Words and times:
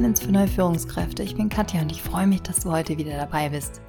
Balance 0.00 0.24
für 0.24 0.32
neue 0.32 0.48
Führungskräfte. 0.48 1.22
Ich 1.22 1.34
bin 1.34 1.50
Katja 1.50 1.82
und 1.82 1.92
ich 1.92 2.00
freue 2.00 2.26
mich, 2.26 2.40
dass 2.40 2.60
du 2.60 2.70
heute 2.70 2.96
wieder 2.96 3.18
dabei 3.18 3.50
bist. 3.50 3.82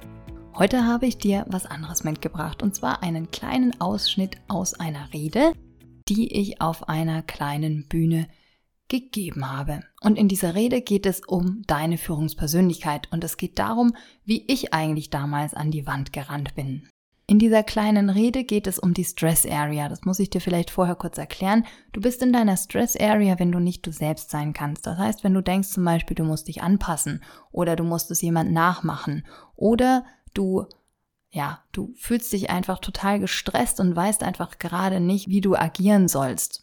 Heute 0.54 0.84
habe 0.84 1.06
ich 1.06 1.16
dir 1.16 1.46
was 1.48 1.64
anderes 1.64 2.04
mitgebracht 2.04 2.62
und 2.62 2.74
zwar 2.74 3.02
einen 3.02 3.30
kleinen 3.30 3.80
Ausschnitt 3.80 4.36
aus 4.46 4.74
einer 4.74 5.10
Rede, 5.14 5.54
die 6.10 6.30
ich 6.30 6.60
auf 6.60 6.86
einer 6.90 7.22
kleinen 7.22 7.88
Bühne 7.88 8.28
gegeben 8.88 9.50
habe. 9.50 9.84
Und 10.02 10.18
in 10.18 10.28
dieser 10.28 10.54
Rede 10.54 10.82
geht 10.82 11.06
es 11.06 11.22
um 11.26 11.62
deine 11.66 11.96
Führungspersönlichkeit 11.96 13.10
und 13.10 13.24
es 13.24 13.38
geht 13.38 13.58
darum, 13.58 13.96
wie 14.26 14.44
ich 14.48 14.74
eigentlich 14.74 15.08
damals 15.08 15.54
an 15.54 15.70
die 15.70 15.86
Wand 15.86 16.12
gerannt 16.12 16.54
bin. 16.54 16.90
In 17.32 17.38
dieser 17.38 17.62
kleinen 17.62 18.10
Rede 18.10 18.44
geht 18.44 18.66
es 18.66 18.78
um 18.78 18.92
die 18.92 19.06
Stress 19.06 19.46
Area. 19.46 19.88
Das 19.88 20.02
muss 20.02 20.18
ich 20.18 20.28
dir 20.28 20.42
vielleicht 20.42 20.70
vorher 20.70 20.96
kurz 20.96 21.16
erklären. 21.16 21.64
Du 21.94 22.02
bist 22.02 22.20
in 22.20 22.30
deiner 22.30 22.58
Stress 22.58 22.94
Area, 22.94 23.38
wenn 23.38 23.50
du 23.50 23.58
nicht 23.58 23.86
du 23.86 23.90
selbst 23.90 24.28
sein 24.28 24.52
kannst. 24.52 24.86
Das 24.86 24.98
heißt, 24.98 25.24
wenn 25.24 25.32
du 25.32 25.42
denkst 25.42 25.70
zum 25.70 25.82
Beispiel, 25.82 26.14
du 26.14 26.24
musst 26.24 26.48
dich 26.48 26.60
anpassen 26.62 27.22
oder 27.50 27.74
du 27.74 27.84
musst 27.84 28.10
es 28.10 28.20
jemand 28.20 28.52
nachmachen 28.52 29.24
oder 29.56 30.04
du 30.34 30.66
ja, 31.30 31.64
du 31.72 31.94
fühlst 31.96 32.30
dich 32.34 32.50
einfach 32.50 32.80
total 32.80 33.18
gestresst 33.18 33.80
und 33.80 33.96
weißt 33.96 34.22
einfach 34.24 34.58
gerade 34.58 35.00
nicht, 35.00 35.28
wie 35.28 35.40
du 35.40 35.56
agieren 35.56 36.08
sollst. 36.08 36.61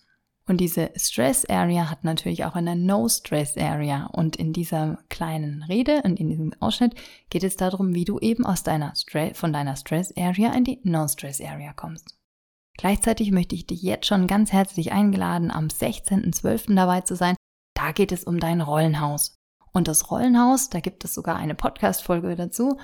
Und 0.49 0.57
diese 0.57 0.89
Stress 0.95 1.45
Area 1.45 1.91
hat 1.91 2.03
natürlich 2.03 2.43
auch 2.43 2.55
eine 2.55 2.75
No 2.75 3.07
Stress 3.07 3.55
Area. 3.55 4.07
Und 4.07 4.35
in 4.35 4.51
dieser 4.51 4.97
kleinen 5.07 5.61
Rede 5.61 6.01
und 6.03 6.19
in 6.19 6.27
diesem 6.27 6.53
Ausschnitt 6.59 6.95
geht 7.29 7.43
es 7.43 7.55
darum, 7.55 7.93
wie 7.93 8.03
du 8.03 8.17
eben 8.17 8.47
aus 8.47 8.63
deiner 8.63 8.95
Stre 8.95 9.35
von 9.35 9.53
deiner 9.53 9.75
Stress 9.75 10.11
Area 10.17 10.51
in 10.53 10.63
die 10.63 10.79
No 10.83 11.07
Stress 11.07 11.39
Area 11.39 11.71
kommst. 11.73 12.17
Gleichzeitig 12.79 13.31
möchte 13.31 13.53
ich 13.53 13.67
dich 13.67 13.83
jetzt 13.83 14.07
schon 14.07 14.25
ganz 14.25 14.51
herzlich 14.51 14.91
eingeladen, 14.91 15.51
am 15.51 15.67
16.12. 15.67 16.73
dabei 16.73 17.01
zu 17.01 17.15
sein. 17.15 17.35
Da 17.75 17.91
geht 17.91 18.11
es 18.11 18.23
um 18.23 18.39
dein 18.39 18.61
Rollenhaus. 18.61 19.35
Und 19.71 19.87
das 19.87 20.09
Rollenhaus, 20.09 20.71
da 20.71 20.79
gibt 20.79 21.05
es 21.05 21.13
sogar 21.13 21.35
eine 21.35 21.53
Podcast-Folge 21.53 22.35
dazu 22.35 22.79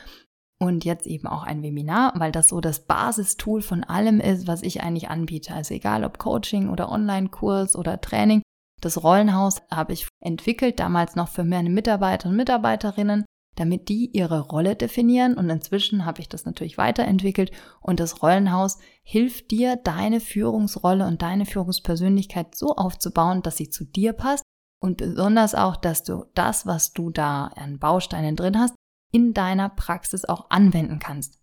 und 0.60 0.86
jetzt 0.86 1.06
eben 1.06 1.28
auch 1.28 1.44
ein 1.44 1.62
Webinar, 1.62 2.14
weil 2.16 2.32
das 2.32 2.50
so 2.50 2.62
das 2.62 2.86
Basistool 2.86 3.62
von 3.62 3.84
allem 3.84 4.20
ist, 4.20 4.48
was 4.48 4.64
ich 4.64 4.82
eigentlich 4.82 5.10
anbiete. 5.10 5.54
Also 5.54 5.74
egal 5.74 6.04
ob 6.04 6.18
Coaching 6.18 6.70
oder 6.70 6.92
Online-Kurs 6.92 7.76
oder 7.76 8.00
Training, 8.00 8.42
das 8.82 9.04
Rollenhaus 9.04 9.62
habe 9.72 9.94
ich 9.94 10.08
entwickelt, 10.22 10.80
damals 10.80 11.16
noch 11.16 11.28
für 11.28 11.44
meine 11.44 11.70
Mitarbeiter 11.70 12.30
und 12.30 12.36
Mitarbeiterinnen, 12.36 13.26
damit 13.56 13.90
die 13.90 14.12
ihre 14.14 14.42
Rolle 14.42 14.76
definieren. 14.76 15.36
Und 15.36 15.50
inzwischen 15.50 16.06
habe 16.06 16.22
ich 16.22 16.30
das 16.30 16.46
natürlich 16.46 16.78
weiterentwickelt. 16.78 17.52
Und 17.82 18.00
das 18.00 18.22
Rollenhaus 18.22 18.78
hilft 19.04 19.52
dir, 19.52 19.76
deine 19.78 20.20
Führungsrolle 20.20 21.08
und 21.08 21.22
deine 21.22 21.46
Führungspersönlichkeit 21.46 22.56
so 22.56 22.76
aufzubauen, 22.76 23.42
dass 23.42 23.58
sie 23.58 23.70
zu 23.70 23.86
dir 23.86 24.14
passt. 24.14 24.44
Und 24.82 24.98
besonders 24.98 25.56
auch, 25.56 25.78
dass 25.78 26.04
du 26.04 26.26
das, 26.36 26.66
was 26.66 26.94
du 26.94 27.10
da 27.10 27.48
an 27.48 27.80
Bausteinen 27.80 28.36
drin 28.36 28.60
hast, 28.60 28.76
in 29.16 29.34
deiner 29.34 29.70
Praxis 29.70 30.26
auch 30.26 30.50
anwenden 30.50 31.00
kannst. 31.00 31.40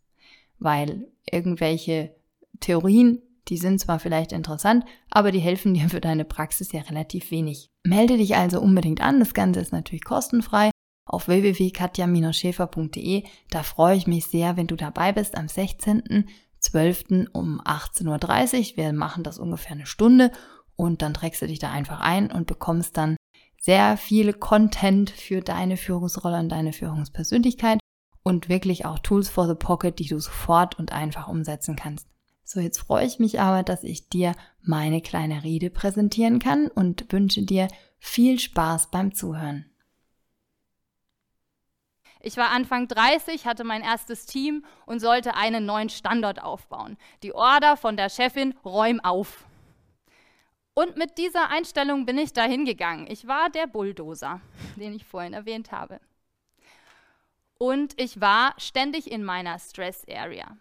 Weil 0.58 1.08
irgendwelche 1.24 2.14
Theorien, 2.60 3.22
die 3.48 3.56
sind 3.56 3.80
zwar 3.80 3.98
vielleicht 3.98 4.32
interessant, 4.32 4.84
aber 5.10 5.32
die 5.32 5.38
helfen 5.38 5.72
dir 5.72 5.88
für 5.88 6.02
deine 6.02 6.26
Praxis 6.26 6.70
ja 6.72 6.82
relativ 6.82 7.30
wenig. 7.30 7.70
Melde 7.82 8.18
dich 8.18 8.36
also 8.36 8.60
unbedingt 8.60 9.00
an. 9.00 9.20
Das 9.20 9.32
Ganze 9.32 9.60
ist 9.60 9.72
natürlich 9.72 10.04
kostenfrei 10.04 10.70
auf 11.06 11.28
www.katja-schäfer.de. 11.28 13.24
Da 13.48 13.62
freue 13.62 13.96
ich 13.96 14.06
mich 14.06 14.26
sehr, 14.26 14.58
wenn 14.58 14.66
du 14.66 14.76
dabei 14.76 15.12
bist 15.12 15.34
am 15.34 15.46
16.12. 15.46 17.30
um 17.32 17.62
18.30 17.62 18.72
Uhr. 18.72 18.76
Wir 18.76 18.92
machen 18.92 19.24
das 19.24 19.38
ungefähr 19.38 19.72
eine 19.72 19.86
Stunde 19.86 20.30
und 20.76 21.00
dann 21.00 21.14
trägst 21.14 21.40
du 21.40 21.46
dich 21.46 21.58
da 21.58 21.72
einfach 21.72 22.00
ein 22.00 22.30
und 22.30 22.46
bekommst 22.46 22.98
dann 22.98 23.16
sehr 23.62 23.96
viel 23.96 24.33
Content 24.33 25.08
für 25.11 25.40
deine 25.40 25.77
Führungsrolle 25.77 26.39
und 26.39 26.48
deine 26.48 26.73
Führungspersönlichkeit 26.73 27.78
und 28.24 28.48
wirklich 28.48 28.84
auch 28.84 28.98
Tools 28.98 29.28
for 29.28 29.46
the 29.46 29.55
Pocket, 29.55 29.98
die 30.00 30.08
du 30.08 30.18
sofort 30.18 30.78
und 30.78 30.92
einfach 30.92 31.28
umsetzen 31.28 31.77
kannst. 31.77 32.08
So, 32.45 32.58
jetzt 32.58 32.78
freue 32.78 33.06
ich 33.06 33.20
mich 33.20 33.40
aber, 33.40 33.62
dass 33.62 33.84
ich 33.84 34.08
dir 34.08 34.34
meine 34.61 35.00
kleine 35.00 35.45
Rede 35.45 35.70
präsentieren 35.70 36.40
kann 36.40 36.67
und 36.67 37.12
wünsche 37.12 37.42
dir 37.42 37.68
viel 37.98 38.40
Spaß 38.40 38.90
beim 38.90 39.14
Zuhören. 39.14 39.70
Ich 42.20 42.36
war 42.36 42.50
Anfang 42.50 42.89
30, 42.89 43.46
hatte 43.46 43.62
mein 43.62 43.83
erstes 43.83 44.27
Team 44.27 44.64
und 44.86 44.98
sollte 45.00 45.36
einen 45.36 45.64
neuen 45.64 45.89
Standort 45.89 46.42
aufbauen. 46.42 46.96
Die 47.23 47.33
Order 47.33 47.77
von 47.77 47.96
der 47.96 48.11
Chefin, 48.11 48.55
räum 48.64 48.98
auf. 49.00 49.44
Und 50.74 50.96
mit 50.96 51.18
dieser 51.18 51.50
Einstellung 51.50 52.06
bin 52.06 52.16
ich 52.16 52.33
dahin 52.33 52.64
gegangen. 52.64 53.06
Ich 53.10 53.27
war 53.27 53.50
der 53.50 53.66
Bulldozer, 53.66 54.40
den 54.77 54.94
ich 54.94 55.05
vorhin 55.05 55.34
erwähnt 55.34 55.70
habe. 55.70 56.00
Und 57.58 58.00
ich 58.00 58.20
war 58.20 58.55
ständig 58.58 59.11
in 59.11 59.22
meiner 59.22 59.58
Stress 59.58 60.06
Area. 60.08 60.56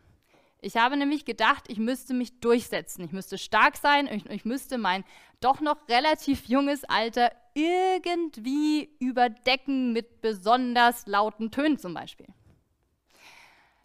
Ich 0.60 0.78
habe 0.78 0.96
nämlich 0.96 1.26
gedacht, 1.26 1.64
ich 1.70 1.80
müsste 1.80 2.14
mich 2.14 2.40
durchsetzen, 2.40 3.04
ich 3.04 3.12
müsste 3.12 3.40
stark 3.40 3.76
sein, 3.78 4.08
ich, 4.08 4.30
ich 4.30 4.46
müsste 4.46 4.78
mein 4.78 5.04
doch 5.40 5.60
noch 5.60 5.88
relativ 5.90 6.46
junges 6.46 6.84
Alter 6.84 7.32
irgendwie 7.56 8.96
überdecken 9.00 9.92
mit 9.94 10.22
besonders 10.22 11.08
lauten 11.08 11.50
Tönen 11.50 11.80
zum 11.80 11.96
Beispiel. 11.96 12.28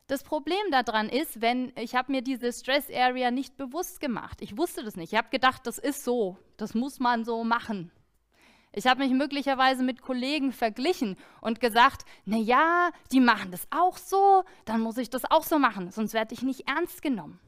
Das 0.07 0.23
Problem 0.23 0.71
daran 0.71 1.09
ist, 1.09 1.41
wenn 1.41 1.73
ich 1.77 1.97
habe 1.97 2.13
mir 2.13 2.23
diese 2.23 2.53
Stress 2.53 2.89
Area 2.91 3.31
nicht 3.33 3.57
bewusst 3.57 4.01
gemacht. 4.01 4.41
Ich 4.41 4.57
wusste 4.57 4.85
das 4.85 4.97
nicht. 4.97 5.13
Ich 5.13 5.19
habe 5.19 5.31
gedacht, 5.31 5.67
das 5.67 5.79
ist 5.79 6.05
so, 6.05 6.39
das 6.57 6.75
muss 6.75 7.01
man 7.01 7.25
so 7.25 7.43
machen. 7.43 7.91
Ich 8.73 8.87
habe 8.87 9.03
mich 9.03 9.13
möglicherweise 9.13 9.83
mit 9.83 10.03
Kollegen 10.03 10.53
verglichen 10.53 11.17
und 11.41 11.61
gesagt, 11.61 12.05
na 12.25 12.37
ja, 12.37 12.91
die 13.11 13.21
machen 13.21 13.51
das 13.51 13.67
auch 13.71 13.97
so, 13.97 14.45
dann 14.67 14.83
muss 14.83 14.99
ich 14.99 15.09
das 15.09 15.25
auch 15.25 15.45
so 15.45 15.59
machen, 15.59 15.91
sonst 15.91 16.13
werde 16.13 16.35
ich 16.35 16.43
nicht 16.43 16.69
ernst 16.69 17.01
genommen. 17.01 17.41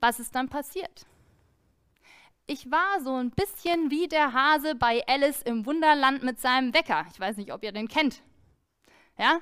Was 0.00 0.18
ist 0.18 0.34
dann 0.34 0.48
passiert? 0.48 1.06
Ich 2.46 2.70
war 2.72 3.00
so 3.02 3.14
ein 3.14 3.30
bisschen 3.30 3.90
wie 3.90 4.08
der 4.08 4.32
Hase 4.32 4.74
bei 4.74 5.06
Alice 5.06 5.42
im 5.42 5.64
Wunderland 5.64 6.24
mit 6.24 6.40
seinem 6.40 6.74
Wecker. 6.74 7.06
Ich 7.12 7.18
weiß 7.18 7.36
nicht, 7.36 7.52
ob 7.52 7.62
ihr 7.62 7.72
den 7.72 7.88
kennt. 7.88 8.20
Ja, 9.16 9.40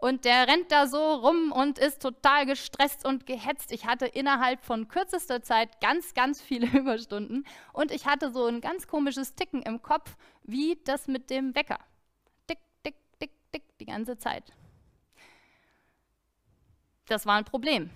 und 0.00 0.24
der 0.24 0.48
rennt 0.48 0.72
da 0.72 0.86
so 0.86 1.14
rum 1.14 1.52
und 1.52 1.78
ist 1.78 2.00
total 2.02 2.46
gestresst 2.46 3.06
und 3.06 3.26
gehetzt. 3.26 3.70
Ich 3.70 3.86
hatte 3.86 4.06
innerhalb 4.06 4.64
von 4.64 4.88
kürzester 4.88 5.42
Zeit 5.42 5.80
ganz, 5.80 6.14
ganz 6.14 6.40
viele 6.40 6.66
Überstunden 6.78 7.46
und 7.72 7.90
ich 7.90 8.06
hatte 8.06 8.32
so 8.32 8.46
ein 8.46 8.60
ganz 8.60 8.86
komisches 8.86 9.34
Ticken 9.34 9.62
im 9.62 9.82
Kopf, 9.82 10.16
wie 10.42 10.78
das 10.84 11.06
mit 11.06 11.30
dem 11.30 11.54
Wecker. 11.54 11.78
Tick, 12.46 12.58
tick, 12.82 12.96
tick, 13.18 13.32
tick, 13.52 13.78
die 13.78 13.86
ganze 13.86 14.16
Zeit. 14.16 14.52
Das 17.06 17.26
war 17.26 17.36
ein 17.36 17.44
Problem. 17.44 17.90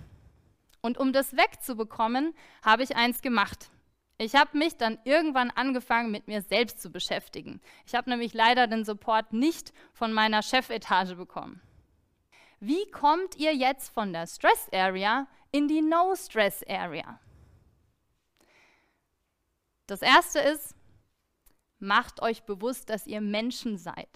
Und 0.82 0.98
um 0.98 1.12
das 1.14 1.34
wegzubekommen, 1.36 2.34
habe 2.62 2.82
ich 2.82 2.96
eins 2.96 3.22
gemacht. 3.22 3.70
Ich 4.18 4.34
habe 4.34 4.58
mich 4.58 4.76
dann 4.76 4.98
irgendwann 5.04 5.50
angefangen, 5.50 6.10
mit 6.10 6.28
mir 6.28 6.42
selbst 6.42 6.82
zu 6.82 6.90
beschäftigen. 6.90 7.60
Ich 7.86 7.94
habe 7.94 8.10
nämlich 8.10 8.34
leider 8.34 8.66
den 8.66 8.84
Support 8.84 9.32
nicht 9.32 9.72
von 9.92 10.12
meiner 10.12 10.42
Chefetage 10.42 11.16
bekommen. 11.16 11.62
Wie 12.60 12.90
kommt 12.90 13.36
ihr 13.36 13.54
jetzt 13.54 13.90
von 13.90 14.12
der 14.12 14.26
Stress 14.26 14.68
Area 14.72 15.26
in 15.52 15.68
die 15.68 15.82
No 15.82 16.14
Stress 16.16 16.62
Area? 16.68 17.20
Das 19.86 20.00
erste 20.02 20.38
ist, 20.38 20.74
macht 21.78 22.22
euch 22.22 22.44
bewusst, 22.44 22.88
dass 22.88 23.06
ihr 23.06 23.20
Menschen 23.20 23.76
seid. 23.76 24.08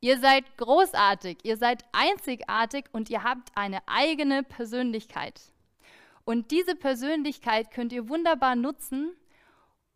Ihr 0.00 0.18
seid 0.18 0.56
großartig, 0.56 1.38
ihr 1.42 1.56
seid 1.56 1.84
einzigartig 1.92 2.84
und 2.92 3.10
ihr 3.10 3.24
habt 3.24 3.50
eine 3.56 3.80
eigene 3.88 4.42
Persönlichkeit. 4.42 5.40
Und 6.24 6.50
diese 6.50 6.76
Persönlichkeit 6.76 7.70
könnt 7.70 7.92
ihr 7.92 8.08
wunderbar 8.08 8.56
nutzen, 8.56 9.16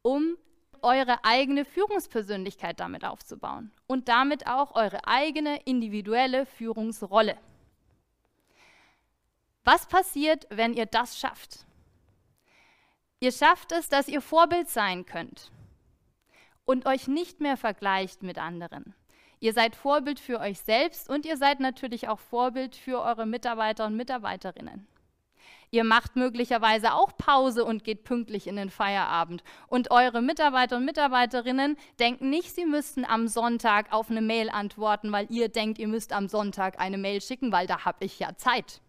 um 0.03 0.37
eure 0.83 1.25
eigene 1.25 1.65
Führungspersönlichkeit 1.65 2.81
damit 2.81 3.05
aufzubauen 3.05 3.71
und 3.87 4.09
damit 4.09 4.47
auch 4.47 4.75
eure 4.75 5.07
eigene 5.07 5.61
individuelle 5.65 6.47
Führungsrolle. 6.47 7.37
Was 9.65 9.87
passiert, 9.87 10.47
wenn 10.51 10.75
ihr 10.75 10.87
das 10.87 11.19
schafft? 11.19 11.67
Ihr 13.21 13.33
schafft 13.33 13.73
es, 13.73 13.89
dass 13.89 14.09
ihr 14.09 14.23
Vorbild 14.23 14.69
sein 14.69 15.05
könnt 15.05 15.51
und 16.65 16.87
euch 16.87 17.09
nicht 17.09 17.41
mehr 17.41 17.57
vergleicht 17.57 18.23
mit 18.23 18.39
anderen. 18.39 18.95
Ihr 19.41 19.53
seid 19.53 19.77
Vorbild 19.77 20.21
für 20.21 20.41
euch 20.41 20.61
selbst 20.61 21.09
und 21.09 21.27
ihr 21.27 21.37
seid 21.37 21.61
natürlich 21.61 22.09
auch 22.09 22.19
Vorbild 22.19 22.77
für 22.77 23.01
eure 23.03 23.27
Mitarbeiter 23.27 23.87
und 23.87 23.97
Mitarbeiterinnen. 23.97 24.87
Ihr 25.73 25.85
macht 25.85 26.17
möglicherweise 26.17 26.95
auch 26.95 27.17
Pause 27.17 27.65
und 27.65 27.85
geht 27.85 28.03
pünktlich 28.03 28.47
in 28.49 28.57
den 28.57 28.71
Feierabend. 28.71 29.45
Und 29.69 29.91
eure 29.93 30.21
Mitarbeiter 30.21 30.77
und 30.77 30.85
Mitarbeiterinnen 30.85 31.77
denken 32.01 32.29
nicht, 32.29 32.55
sie 32.55 32.67
müssten 32.67 33.05
am 33.05 33.29
Sonntag 33.29 33.93
auf 33.93 34.11
eine 34.11 34.21
Mail 34.21 34.51
antworten, 34.51 35.13
weil 35.13 35.27
ihr 35.31 35.49
denkt, 35.49 35.79
ihr 35.79 35.89
müsst 35.89 36.13
am 36.13 36.27
Sonntag 36.27 36.81
eine 36.81 36.99
Mail 36.99 37.21
schicken, 37.21 37.53
weil 37.53 37.67
da 37.67 37.85
habe 37.85 38.05
ich 38.05 38.19
ja 38.19 38.37
Zeit. 38.37 38.81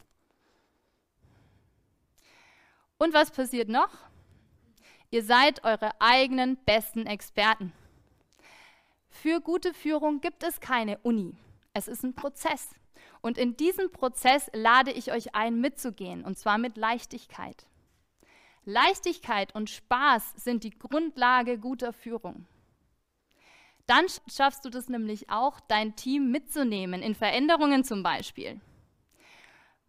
Und 3.02 3.16
was 3.16 3.32
passiert 3.32 3.68
noch? 3.68 3.90
Ihr 5.10 5.24
seid 5.24 5.64
eure 5.64 5.90
eigenen 6.00 6.56
besten 6.68 7.08
Experten. 7.08 7.74
Für 9.10 9.42
gute 9.42 9.74
Führung 9.74 10.22
gibt 10.22 10.44
es 10.44 10.60
keine 10.60 11.00
Uni. 11.00 11.36
Es 11.74 11.88
ist 11.88 12.04
ein 12.04 12.14
Prozess. 12.14 12.70
Und 13.22 13.40
in 13.40 13.58
diesem 13.58 13.92
Prozess 13.92 14.52
lade 14.54 14.92
ich 14.92 15.12
euch 15.12 15.34
ein, 15.34 15.60
mitzugehen, 15.60 16.24
und 16.24 16.38
zwar 16.38 16.60
mit 16.60 16.78
Leichtigkeit. 16.78 17.66
Leichtigkeit 18.66 19.56
und 19.56 19.72
Spaß 19.72 20.34
sind 20.36 20.64
die 20.64 20.78
Grundlage 20.78 21.58
guter 21.58 21.94
Führung. 21.94 22.46
Dann 23.88 24.06
schaffst 24.32 24.64
du 24.64 24.70
das 24.70 24.90
nämlich 24.90 25.28
auch, 25.32 25.60
dein 25.62 25.96
Team 25.96 26.30
mitzunehmen, 26.30 27.02
in 27.02 27.16
Veränderungen 27.16 27.84
zum 27.84 28.04
Beispiel. 28.04 28.62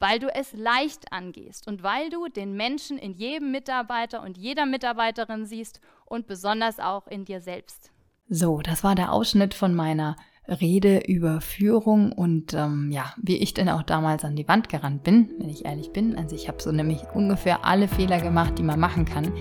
Weil 0.02 0.18
du 0.18 0.26
es 0.34 0.52
leicht 0.52 1.12
angehst 1.12 1.68
und 1.68 1.84
weil 1.84 2.10
du 2.10 2.26
den 2.26 2.56
Menschen 2.56 2.98
in 2.98 3.12
jedem 3.12 3.52
Mitarbeiter 3.52 4.20
und 4.24 4.36
jeder 4.36 4.66
Mitarbeiterin 4.66 5.46
siehst 5.46 5.80
und 6.06 6.26
besonders 6.26 6.80
auch 6.80 7.06
in 7.06 7.24
dir 7.24 7.40
selbst. 7.40 7.92
So, 8.28 8.62
das 8.62 8.82
war 8.82 8.96
der 8.96 9.12
Ausschnitt 9.12 9.54
von 9.54 9.76
meiner 9.76 10.16
Rede 10.48 10.98
über 11.06 11.40
Führung 11.40 12.10
und 12.10 12.52
ähm, 12.52 12.90
ja, 12.90 13.14
wie 13.16 13.36
ich 13.36 13.54
denn 13.54 13.68
auch 13.68 13.84
damals 13.84 14.24
an 14.24 14.34
die 14.34 14.48
Wand 14.48 14.68
gerannt 14.68 15.04
bin, 15.04 15.30
wenn 15.38 15.48
ich 15.48 15.66
ehrlich 15.66 15.92
bin. 15.92 16.18
Also 16.18 16.34
ich 16.34 16.48
habe 16.48 16.60
so 16.60 16.72
nämlich 16.72 17.04
ungefähr 17.14 17.64
alle 17.64 17.86
Fehler 17.86 18.20
gemacht, 18.20 18.58
die 18.58 18.64
man 18.64 18.80
machen 18.80 19.04
kann 19.04 19.32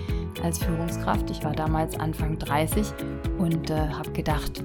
als 0.43 0.59
Führungskraft. 0.59 1.31
Ich 1.31 1.43
war 1.43 1.53
damals 1.53 1.99
Anfang 1.99 2.37
30 2.37 2.85
und 3.39 3.71
äh, 3.71 3.87
habe 3.89 4.11
gedacht, 4.11 4.63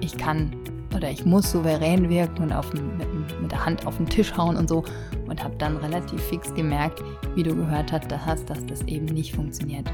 ich 0.00 0.16
kann 0.16 0.61
oder 0.94 1.10
ich 1.10 1.24
muss 1.24 1.50
souverän 1.50 2.08
wirken 2.08 2.44
und 2.44 2.52
auf, 2.52 2.72
mit, 2.72 3.40
mit 3.40 3.50
der 3.50 3.64
Hand 3.64 3.86
auf 3.86 3.96
den 3.96 4.06
Tisch 4.06 4.36
hauen 4.36 4.56
und 4.56 4.68
so 4.68 4.84
und 5.26 5.42
habe 5.42 5.54
dann 5.58 5.76
relativ 5.78 6.22
fix 6.22 6.54
gemerkt, 6.54 7.02
wie 7.34 7.42
du 7.42 7.54
gehört 7.54 7.92
hast, 7.92 8.48
dass 8.48 8.64
das 8.66 8.82
eben 8.82 9.06
nicht 9.06 9.34
funktioniert. 9.34 9.90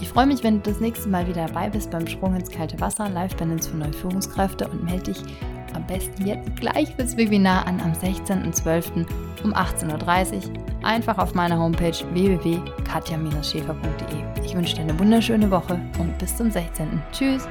Ich 0.00 0.08
freue 0.08 0.26
mich, 0.26 0.42
wenn 0.44 0.62
du 0.62 0.70
das 0.70 0.80
nächste 0.80 1.08
Mal 1.08 1.26
wieder 1.26 1.46
dabei 1.46 1.70
bist 1.70 1.90
beim 1.90 2.06
Sprung 2.06 2.36
ins 2.36 2.50
kalte 2.50 2.78
Wasser, 2.80 3.08
Live 3.08 3.34
Balance 3.36 3.70
für 3.70 3.76
neue 3.76 3.94
Führungskräfte 3.94 4.68
und 4.68 4.84
melde 4.84 5.12
dich 5.12 5.22
am 5.74 5.86
besten 5.86 6.26
jetzt 6.26 6.54
gleich 6.56 6.94
fürs 6.96 7.16
Webinar 7.16 7.66
an 7.66 7.80
am 7.80 7.92
16.12. 7.92 9.06
um 9.44 9.54
18.30 9.54 10.48
Uhr. 10.48 10.54
Einfach 10.82 11.16
auf 11.18 11.34
meiner 11.34 11.58
Homepage 11.58 11.96
www.katja-schäfer.de. 12.12 14.44
Ich 14.44 14.54
wünsche 14.54 14.76
dir 14.76 14.82
eine 14.82 14.98
wunderschöne 14.98 15.50
Woche 15.50 15.80
und 15.98 16.18
bis 16.18 16.36
zum 16.36 16.50
16. 16.50 17.02
Tschüss! 17.12 17.48